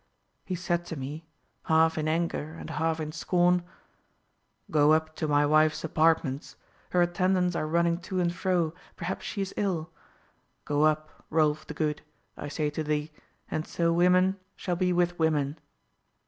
He 0.43 0.55
said 0.55 0.83
to 0.87 0.95
me, 0.95 1.25
half 1.65 1.95
in 1.95 2.07
anger 2.07 2.55
and 2.55 2.71
half 2.71 2.99
in 2.99 3.11
scorn: 3.11 3.61
'Go 4.71 4.93
up 4.93 5.15
to 5.17 5.27
my 5.27 5.45
wife's 5.45 5.83
apartments; 5.83 6.55
her 6.89 7.03
attendants 7.03 7.55
are 7.55 7.67
running 7.67 7.99
to 7.99 8.19
and 8.19 8.33
fro, 8.33 8.73
perhaps 8.95 9.27
she 9.27 9.41
is 9.43 9.53
ill. 9.57 9.91
Go 10.65 10.85
up, 10.85 11.23
Rolf 11.29 11.67
the 11.67 11.75
Good, 11.75 12.01
I 12.35 12.47
say 12.47 12.71
to 12.71 12.83
thee, 12.83 13.11
and 13.51 13.67
so 13.67 13.93
women 13.93 14.39
shall 14.55 14.75
be 14.75 14.91
with 14.91 15.19
women. 15.19 15.59